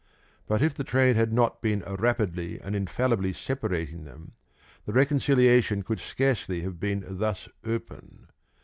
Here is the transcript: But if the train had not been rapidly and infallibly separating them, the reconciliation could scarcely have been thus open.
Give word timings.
But 0.47 0.63
if 0.63 0.73
the 0.73 0.83
train 0.83 1.13
had 1.13 1.31
not 1.31 1.61
been 1.61 1.81
rapidly 1.87 2.59
and 2.59 2.75
infallibly 2.75 3.33
separating 3.33 4.03
them, 4.03 4.31
the 4.87 4.93
reconciliation 4.93 5.83
could 5.83 5.99
scarcely 5.99 6.61
have 6.61 6.79
been 6.79 7.05
thus 7.07 7.47
open. 7.63 8.25